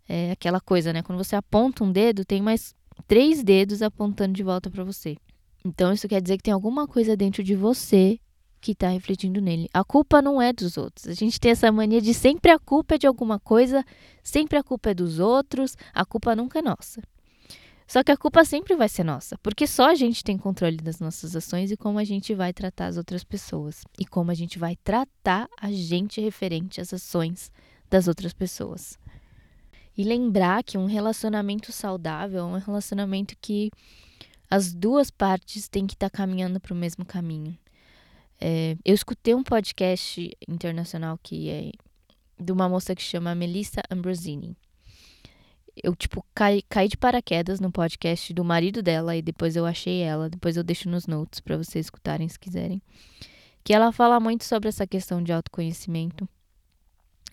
[0.09, 1.03] É aquela coisa, né?
[1.03, 2.75] Quando você aponta um dedo, tem mais
[3.07, 5.17] três dedos apontando de volta para você.
[5.65, 8.21] Então, isso quer dizer que tem alguma coisa dentro de você
[8.61, 9.69] que está refletindo nele.
[9.73, 11.07] A culpa não é dos outros.
[11.09, 13.85] A gente tem essa mania de sempre a culpa é de alguma coisa,
[14.23, 17.03] sempre a culpa é dos outros, a culpa nunca é nossa.
[17.87, 20.99] Só que a culpa sempre vai ser nossa, porque só a gente tem controle das
[20.99, 24.59] nossas ações e como a gente vai tratar as outras pessoas e como a gente
[24.59, 27.53] vai tratar a gente referente às ações
[27.89, 28.99] das outras pessoas.
[29.97, 33.71] E lembrar que um relacionamento saudável é um relacionamento que
[34.51, 37.57] as duas partes têm que estar tá caminhando para o mesmo caminho.
[38.41, 41.71] É, eu escutei um podcast internacional que é
[42.39, 44.57] de uma moça que chama Melissa Ambrosini
[45.83, 50.01] eu, tipo, caí, caí de paraquedas no podcast do marido dela e depois eu achei
[50.01, 50.31] ela.
[50.31, 52.81] Depois eu deixo nos notes para vocês escutarem se quiserem.
[53.63, 56.29] Que ela fala muito sobre essa questão de autoconhecimento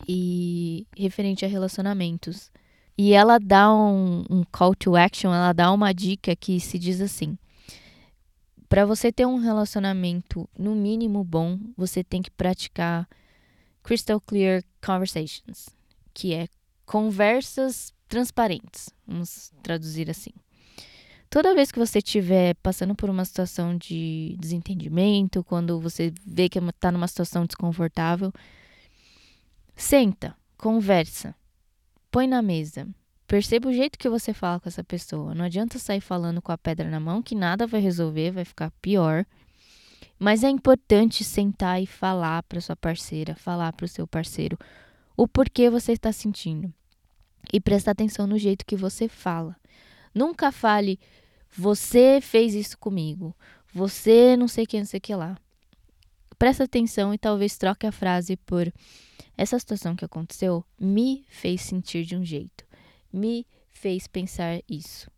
[0.08, 2.52] e referente a relacionamentos.
[2.98, 7.02] E ela dá um, um call to action, ela dá uma dica que se diz
[7.02, 7.38] assim:
[8.68, 13.08] para você ter um relacionamento no mínimo bom, você tem que praticar
[13.82, 15.70] crystal clear conversations,
[16.14, 16.48] que é
[16.86, 20.32] conversas transparentes, vamos traduzir assim.
[21.34, 26.60] Toda vez que você estiver passando por uma situação de desentendimento, quando você vê que
[26.60, 28.32] está numa situação desconfortável,
[29.76, 31.34] senta, conversa,
[32.12, 32.88] põe na mesa.
[33.26, 35.34] Perceba o jeito que você fala com essa pessoa.
[35.34, 38.70] Não adianta sair falando com a pedra na mão, que nada vai resolver, vai ficar
[38.80, 39.26] pior.
[40.20, 44.56] Mas é importante sentar e falar para sua parceira, falar para o seu parceiro
[45.18, 46.72] o porquê você está sentindo
[47.52, 49.56] e prestar atenção no jeito que você fala.
[50.14, 51.00] Nunca fale,
[51.56, 53.36] você fez isso comigo,
[53.74, 55.38] você não sei quem, não sei que lá.
[56.38, 58.72] Presta atenção e talvez troque a frase por
[59.38, 62.66] essa situação que aconteceu me fez sentir de um jeito,
[63.12, 65.10] me fez pensar isso.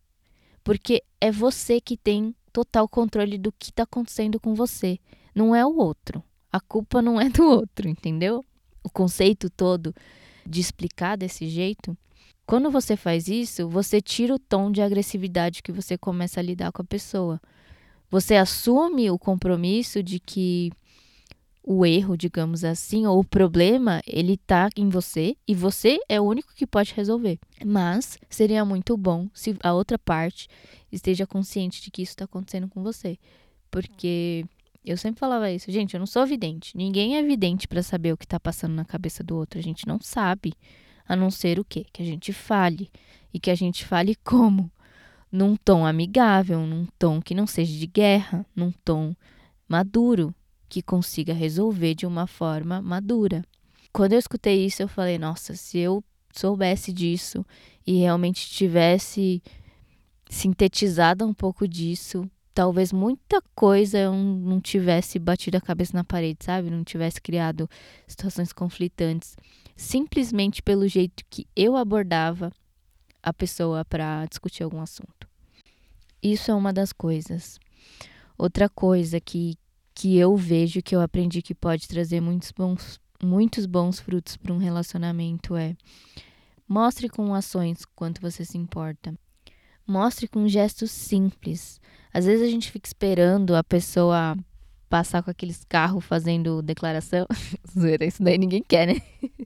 [0.64, 4.98] Porque é você que tem total controle do que está acontecendo com você,
[5.34, 6.24] não é o outro.
[6.50, 8.44] A culpa não é do outro, entendeu?
[8.82, 9.94] O conceito todo
[10.46, 11.96] de explicar desse jeito.
[12.46, 16.70] Quando você faz isso, você tira o tom de agressividade que você começa a lidar
[16.70, 17.40] com a pessoa.
[18.08, 20.70] Você assume o compromisso de que
[21.66, 26.24] o erro, digamos assim, ou o problema, ele tá em você e você é o
[26.24, 27.40] único que pode resolver.
[27.64, 30.46] Mas seria muito bom se a outra parte
[30.92, 33.18] esteja consciente de que isso está acontecendo com você.
[33.68, 34.44] Porque
[34.84, 36.76] eu sempre falava isso, gente, eu não sou vidente.
[36.76, 39.58] Ninguém é vidente para saber o que está passando na cabeça do outro.
[39.58, 40.52] A gente não sabe,
[41.08, 41.86] a não ser o quê?
[41.92, 42.90] Que a gente fale.
[43.32, 44.70] E que a gente fale como?
[45.30, 49.14] Num tom amigável, num tom que não seja de guerra, num tom
[49.68, 50.34] maduro,
[50.68, 53.44] que consiga resolver de uma forma madura.
[53.92, 57.44] Quando eu escutei isso, eu falei: nossa, se eu soubesse disso
[57.86, 59.42] e realmente tivesse
[60.28, 66.42] sintetizado um pouco disso, talvez muita coisa eu não tivesse batido a cabeça na parede,
[66.42, 66.70] sabe?
[66.70, 67.68] Não tivesse criado
[68.08, 69.36] situações conflitantes,
[69.76, 72.50] simplesmente pelo jeito que eu abordava
[73.22, 75.28] a pessoa para discutir algum assunto.
[76.22, 77.60] Isso é uma das coisas.
[78.38, 79.58] Outra coisa que,
[79.94, 84.54] que eu vejo, que eu aprendi que pode trazer muitos bons, muitos bons frutos para
[84.54, 85.76] um relacionamento é
[86.66, 89.14] mostre com ações quanto você se importa.
[89.86, 91.80] Mostre com gestos simples.
[92.12, 94.36] Às vezes a gente fica esperando a pessoa
[94.88, 97.26] passar com aqueles carros fazendo declaração.
[98.00, 99.02] Isso daí ninguém quer, né?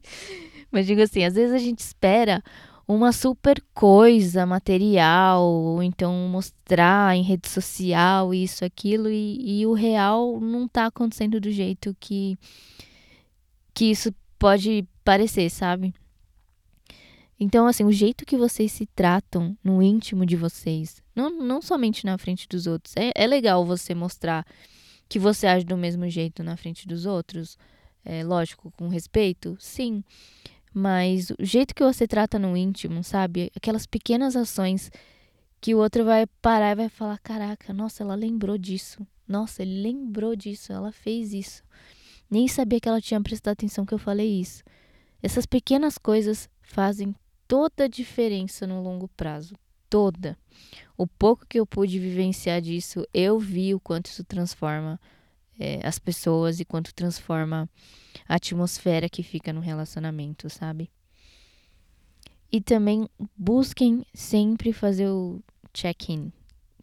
[0.70, 2.42] Mas digo assim, às vezes a gente espera
[2.86, 9.72] uma super coisa material, ou então mostrar em rede social isso, aquilo, e, e o
[9.72, 12.36] real não tá acontecendo do jeito que,
[13.72, 15.94] que isso pode parecer, sabe?
[17.42, 22.04] Então, assim, o jeito que vocês se tratam no íntimo de vocês, não, não somente
[22.04, 24.46] na frente dos outros, é, é legal você mostrar
[25.08, 27.56] que você age do mesmo jeito na frente dos outros,
[28.04, 30.04] é lógico, com respeito, sim.
[30.72, 33.50] Mas o jeito que você trata no íntimo, sabe?
[33.56, 34.90] Aquelas pequenas ações
[35.60, 39.04] que o outro vai parar e vai falar: caraca, nossa, ela lembrou disso.
[39.26, 41.62] Nossa, ele lembrou disso, ela fez isso.
[42.30, 44.62] Nem sabia que ela tinha prestado atenção que eu falei isso.
[45.22, 47.14] Essas pequenas coisas fazem
[47.50, 49.56] toda a diferença no longo prazo.
[49.88, 50.38] Toda.
[50.96, 55.00] O pouco que eu pude vivenciar disso, eu vi o quanto isso transforma
[55.58, 57.68] é, as pessoas e quanto transforma
[58.28, 60.88] a atmosfera que fica no relacionamento, sabe?
[62.52, 66.32] E também busquem sempre fazer o check-in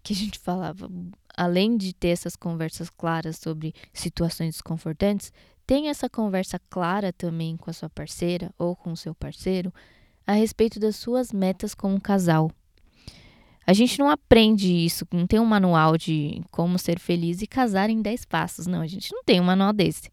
[0.03, 0.91] que a gente falava.
[1.33, 5.31] Além de ter essas conversas claras sobre situações desconfortantes,
[5.65, 9.73] tenha essa conversa clara também com a sua parceira ou com o seu parceiro
[10.27, 12.51] a respeito das suas metas como casal.
[13.65, 17.89] A gente não aprende isso, não tem um manual de como ser feliz e casar
[17.89, 18.67] em 10 passos.
[18.67, 20.09] Não, a gente não tem um manual desse.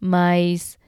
[0.00, 0.78] Mas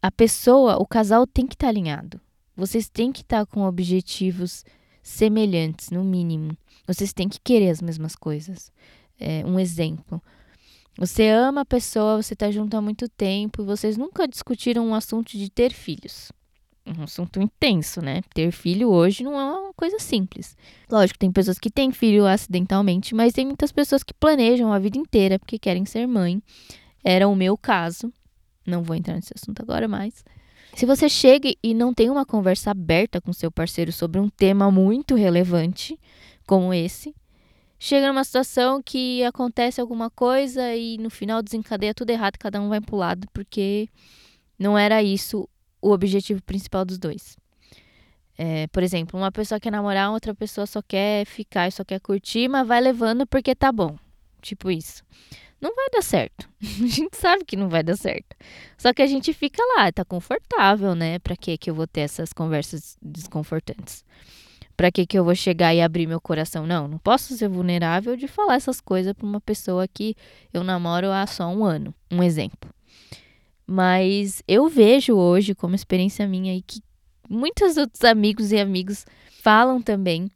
[0.00, 2.20] a pessoa, o casal tem que estar tá alinhado.
[2.56, 4.64] Vocês têm que estar tá com objetivos
[5.02, 6.56] semelhantes, no mínimo.
[6.86, 8.72] Vocês têm que querer as mesmas coisas.
[9.18, 10.22] É, um exemplo.
[10.98, 14.94] Você ama a pessoa, você está junto há muito tempo e vocês nunca discutiram um
[14.94, 16.32] assunto de ter filhos.
[16.86, 18.22] Um assunto intenso, né?
[18.32, 20.56] Ter filho hoje não é uma coisa simples.
[20.88, 24.96] Lógico, tem pessoas que têm filho acidentalmente, mas tem muitas pessoas que planejam a vida
[24.96, 26.40] inteira porque querem ser mãe.
[27.02, 28.12] Era o meu caso.
[28.64, 30.24] Não vou entrar nesse assunto agora, mas.
[30.74, 34.70] Se você chega e não tem uma conversa aberta com seu parceiro sobre um tema
[34.70, 35.98] muito relevante,
[36.46, 37.14] como esse,
[37.78, 42.68] chega numa situação que acontece alguma coisa e no final desencadeia tudo errado, cada um
[42.68, 43.88] vai pro lado, porque
[44.58, 45.48] não era isso
[45.80, 47.36] o objetivo principal dos dois.
[48.38, 52.00] É, por exemplo, uma pessoa quer namorar, outra pessoa só quer ficar e só quer
[52.00, 53.96] curtir, mas vai levando porque tá bom.
[54.42, 55.02] Tipo isso
[55.60, 56.48] não vai dar certo.
[56.62, 58.36] A gente sabe que não vai dar certo.
[58.76, 61.18] Só que a gente fica lá, tá confortável, né?
[61.18, 64.04] Pra que que eu vou ter essas conversas desconfortantes?
[64.76, 66.66] Pra que que eu vou chegar e abrir meu coração?
[66.66, 70.14] Não, não posso ser vulnerável de falar essas coisas pra uma pessoa que
[70.52, 71.94] eu namoro há só um ano.
[72.10, 72.70] Um exemplo.
[73.66, 76.80] Mas eu vejo hoje, como experiência minha, e que
[77.28, 79.04] muitos outros amigos e amigos
[79.42, 80.30] falam também.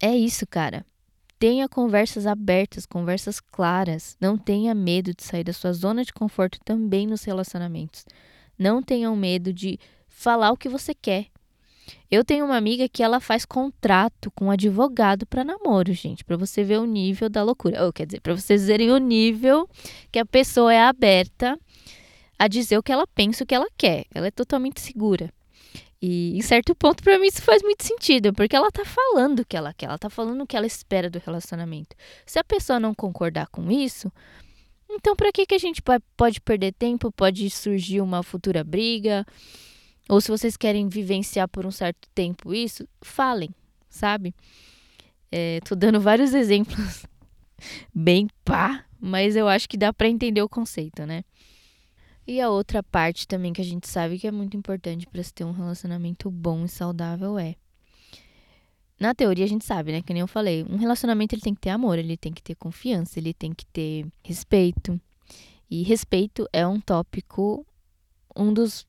[0.00, 0.84] É isso, cara.
[1.38, 4.16] Tenha conversas abertas, conversas claras.
[4.20, 8.04] Não tenha medo de sair da sua zona de conforto também nos relacionamentos.
[8.58, 11.26] Não tenham medo de falar o que você quer.
[12.10, 16.36] Eu tenho uma amiga que ela faz contrato com um advogado para namoro, gente, para
[16.36, 17.84] você ver o nível da loucura.
[17.84, 19.68] Ou quer dizer, para vocês verem o nível
[20.10, 21.58] que a pessoa é aberta
[22.38, 24.04] a dizer o que ela pensa, o que ela quer.
[24.14, 25.32] Ela é totalmente segura.
[26.00, 29.44] E em certo ponto, para mim, isso faz muito sentido, porque ela tá falando o
[29.44, 31.96] que ela quer, ela tá falando o que ela espera do relacionamento.
[32.24, 34.12] Se a pessoa não concordar com isso,
[34.88, 35.82] então para que, que a gente
[36.16, 37.10] pode perder tempo?
[37.10, 39.26] Pode surgir uma futura briga,
[40.08, 43.50] Ou se vocês querem vivenciar por um certo tempo isso, falem,
[43.90, 44.34] sabe?
[45.30, 47.04] É, tô dando vários exemplos
[47.94, 51.24] bem pá, mas eu acho que dá para entender o conceito, né?
[52.30, 55.32] E a outra parte também que a gente sabe que é muito importante para se
[55.32, 57.54] ter um relacionamento bom e saudável é
[59.00, 60.02] na teoria a gente sabe, né?
[60.02, 62.54] Que nem eu falei, um relacionamento ele tem que ter amor, ele tem que ter
[62.54, 65.00] confiança, ele tem que ter respeito.
[65.70, 67.64] E respeito é um tópico,
[68.36, 68.86] um dos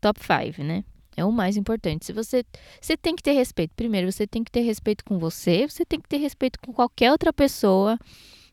[0.00, 0.84] top 5, né?
[1.16, 2.06] É o mais importante.
[2.06, 2.44] Se você,
[2.80, 3.72] você tem que ter respeito.
[3.74, 7.10] Primeiro, você tem que ter respeito com você, você tem que ter respeito com qualquer
[7.10, 7.98] outra pessoa,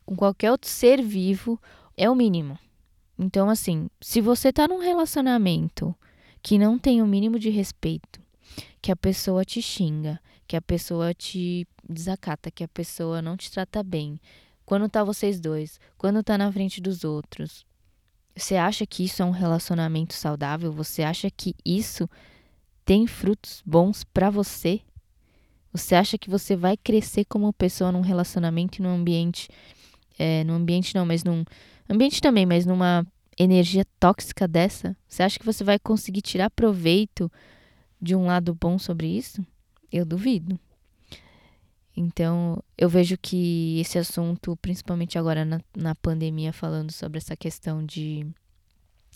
[0.03, 1.61] com qualquer outro ser vivo,
[1.95, 2.57] é o mínimo.
[3.19, 5.93] Então, assim, se você tá num relacionamento
[6.41, 8.21] que não tem o mínimo de respeito,
[8.81, 13.51] que a pessoa te xinga, que a pessoa te desacata, que a pessoa não te
[13.51, 14.17] trata bem.
[14.65, 17.65] Quando tá vocês dois, quando tá na frente dos outros.
[18.35, 20.71] Você acha que isso é um relacionamento saudável?
[20.71, 22.09] Você acha que isso
[22.85, 24.79] tem frutos bons para você?
[25.73, 29.49] Você acha que você vai crescer como pessoa num relacionamento e num ambiente,
[30.17, 31.43] é, num ambiente não, mas num
[31.89, 33.05] ambiente também, mas numa
[33.37, 34.95] energia tóxica dessa?
[35.07, 37.31] Você acha que você vai conseguir tirar proveito
[38.01, 39.45] de um lado bom sobre isso?
[39.91, 40.59] Eu duvido.
[41.95, 47.85] Então, eu vejo que esse assunto, principalmente agora na, na pandemia, falando sobre essa questão
[47.85, 48.25] de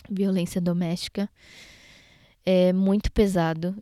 [0.10, 1.30] violência doméstica,
[2.46, 3.76] é muito pesado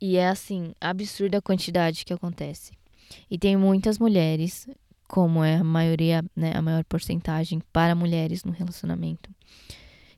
[0.00, 2.72] e é assim, absurda a quantidade que acontece.
[3.30, 4.66] E tem muitas mulheres,
[5.12, 9.28] como é a maioria, né, a maior porcentagem para mulheres no relacionamento,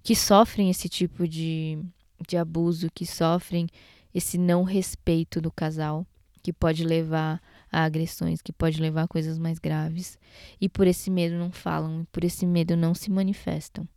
[0.04, 1.80] que sofrem esse tipo de,
[2.28, 3.66] de abuso, que sofrem
[4.14, 6.06] esse não respeito do casal,
[6.44, 7.42] que pode levar
[7.72, 10.16] a agressões, que pode levar a coisas mais graves.
[10.60, 13.88] E por esse medo não falam, por esse medo não se manifestam.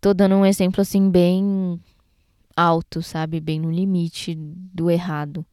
[0.00, 1.80] Tô dando um exemplo assim bem
[2.56, 5.44] alto, sabe, bem no limite do errado.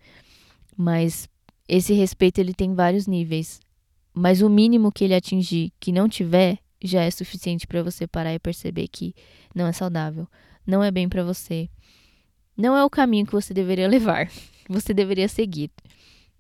[0.78, 1.28] Mas
[1.68, 3.60] esse respeito ele tem vários níveis.
[4.14, 8.34] Mas o mínimo que ele atingir, que não tiver, já é suficiente para você parar
[8.34, 9.14] e perceber que
[9.56, 10.28] não é saudável,
[10.66, 11.70] não é bem para você
[12.62, 14.30] não é o caminho que você deveria levar,
[14.70, 15.72] você deveria seguir.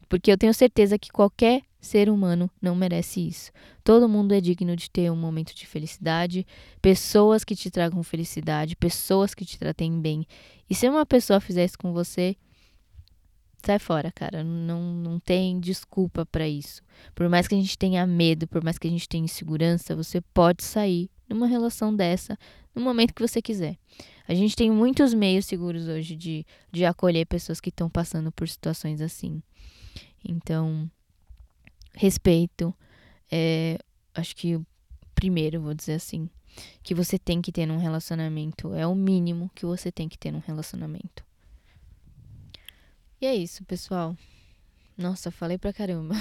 [0.07, 3.51] Porque eu tenho certeza que qualquer ser humano não merece isso.
[3.83, 6.45] Todo mundo é digno de ter um momento de felicidade,
[6.81, 10.27] pessoas que te tragam felicidade, pessoas que te tratem bem.
[10.69, 12.35] E se uma pessoa fizer isso com você,
[13.65, 14.43] sai fora, cara.
[14.43, 16.81] Não, não tem desculpa para isso.
[17.13, 20.21] Por mais que a gente tenha medo, por mais que a gente tenha insegurança, você
[20.33, 22.37] pode sair numa relação dessa
[22.75, 23.77] no momento que você quiser.
[24.27, 28.47] A gente tem muitos meios seguros hoje de, de acolher pessoas que estão passando por
[28.47, 29.41] situações assim.
[30.23, 30.89] Então,
[31.93, 32.73] respeito.
[33.31, 33.77] É,
[34.13, 34.59] acho que
[35.15, 36.29] primeiro, vou dizer assim,
[36.83, 38.73] que você tem que ter num relacionamento.
[38.73, 41.23] É o mínimo que você tem que ter num relacionamento.
[43.21, 44.17] E é isso, pessoal.
[44.97, 46.15] Nossa, falei pra caramba.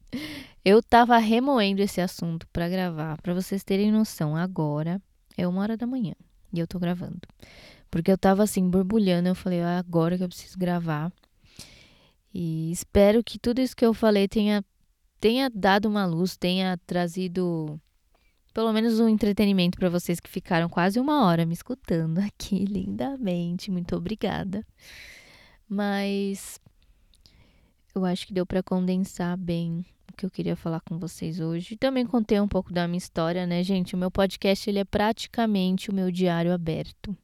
[0.62, 4.36] Eu tava remoendo esse assunto para gravar, para vocês terem noção.
[4.36, 5.00] Agora
[5.38, 6.14] é uma hora da manhã
[6.52, 7.20] e eu tô gravando.
[7.90, 9.28] Porque eu tava assim, borbulhando.
[9.28, 11.12] Eu falei, ah, agora que eu preciso gravar.
[12.32, 14.64] E espero que tudo isso que eu falei tenha,
[15.20, 17.80] tenha dado uma luz, tenha trazido
[18.54, 23.70] pelo menos um entretenimento para vocês que ficaram quase uma hora me escutando aqui lindamente.
[23.70, 24.64] Muito obrigada.
[25.68, 26.60] Mas
[27.94, 31.76] eu acho que deu para condensar bem o que eu queria falar com vocês hoje.
[31.76, 33.94] Também contei um pouco da minha história, né, gente?
[33.94, 37.16] O meu podcast ele é praticamente o meu diário aberto.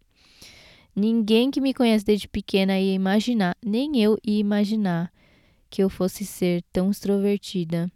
[0.94, 5.12] Ninguém que me conhece desde pequena ia imaginar, nem eu ia imaginar
[5.68, 7.90] que eu fosse ser tão extrovertida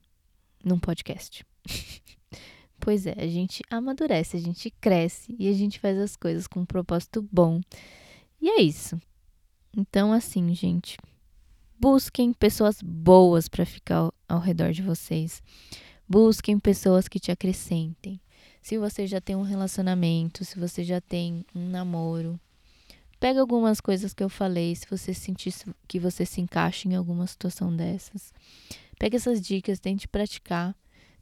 [0.65, 1.45] num podcast.
[2.79, 6.61] pois é, a gente amadurece, a gente cresce e a gente faz as coisas com
[6.61, 7.61] um propósito bom.
[8.41, 9.01] E é isso.
[9.77, 10.97] Então, assim, gente,
[11.79, 15.43] Busquem pessoas boas para ficar ao, redor de vocês.
[16.09, 18.19] Busquem pessoas que te acrescentem.
[18.63, 22.41] Se você já tem um relacionamento, se você já tem um namoro,
[23.21, 25.53] pega algumas coisas que eu falei, se você sentir
[25.87, 28.33] que você se encaixa em alguma situação dessas.
[28.99, 30.75] Pega essas dicas, tente praticar,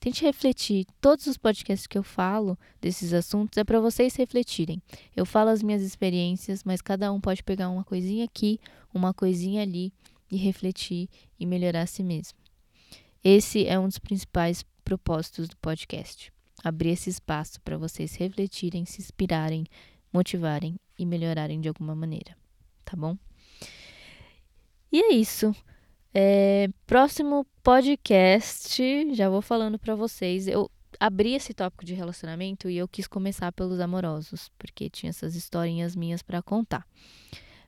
[0.02, 0.84] tente refletir.
[1.00, 4.82] Todos os podcasts que eu falo desses assuntos é para vocês refletirem.
[5.14, 8.58] Eu falo as minhas experiências, mas cada um pode pegar uma coisinha aqui,
[8.92, 9.92] uma coisinha ali
[10.28, 12.36] e refletir e melhorar a si mesmo.
[13.22, 16.32] Esse é um dos principais propósitos do podcast.
[16.64, 19.64] Abrir esse espaço para vocês refletirem, se inspirarem,
[20.12, 22.36] motivarem e melhorarem de alguma maneira,
[22.84, 23.16] tá bom?
[24.90, 25.54] E é isso.
[26.14, 30.46] É, próximo podcast, já vou falando para vocês.
[30.46, 35.34] Eu abri esse tópico de relacionamento e eu quis começar pelos amorosos, porque tinha essas
[35.34, 36.86] historinhas minhas para contar.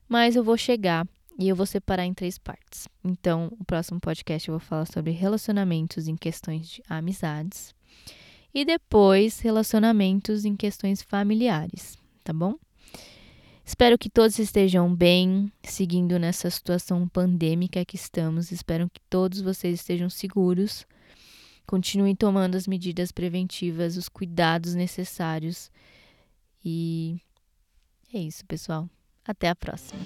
[0.07, 1.07] Mas eu vou chegar
[1.39, 2.87] e eu vou separar em três partes.
[3.03, 7.73] Então, o próximo podcast eu vou falar sobre relacionamentos em questões de amizades
[8.53, 12.55] e depois relacionamentos em questões familiares, tá bom?
[13.65, 18.51] Espero que todos estejam bem, seguindo nessa situação pandêmica que estamos.
[18.51, 20.85] Espero que todos vocês estejam seguros.
[21.65, 25.71] Continuem tomando as medidas preventivas, os cuidados necessários.
[26.63, 27.19] E
[28.13, 28.87] é isso, pessoal.
[29.25, 29.99] Até a próxima.